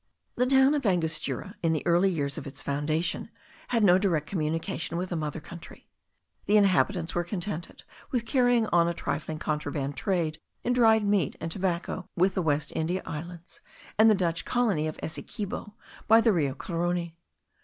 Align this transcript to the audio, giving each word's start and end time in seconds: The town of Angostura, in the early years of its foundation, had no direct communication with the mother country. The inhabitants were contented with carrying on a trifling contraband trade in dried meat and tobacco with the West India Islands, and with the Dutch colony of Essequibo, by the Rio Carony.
The 0.35 0.47
town 0.47 0.73
of 0.73 0.83
Angostura, 0.83 1.57
in 1.61 1.73
the 1.73 1.85
early 1.85 2.09
years 2.09 2.35
of 2.39 2.47
its 2.47 2.63
foundation, 2.63 3.29
had 3.67 3.83
no 3.83 3.99
direct 3.99 4.25
communication 4.25 4.97
with 4.97 5.09
the 5.09 5.15
mother 5.15 5.39
country. 5.39 5.91
The 6.47 6.57
inhabitants 6.57 7.13
were 7.13 7.23
contented 7.23 7.83
with 8.09 8.25
carrying 8.25 8.65
on 8.69 8.87
a 8.87 8.95
trifling 8.95 9.37
contraband 9.37 9.95
trade 9.95 10.39
in 10.63 10.73
dried 10.73 11.03
meat 11.05 11.35
and 11.39 11.51
tobacco 11.51 12.07
with 12.15 12.33
the 12.33 12.41
West 12.41 12.73
India 12.75 13.03
Islands, 13.05 13.61
and 13.99 14.09
with 14.09 14.17
the 14.17 14.25
Dutch 14.25 14.43
colony 14.43 14.87
of 14.87 14.99
Essequibo, 15.03 15.75
by 16.07 16.19
the 16.19 16.33
Rio 16.33 16.55
Carony. 16.55 17.15